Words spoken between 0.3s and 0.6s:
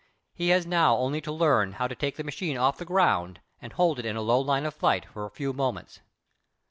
He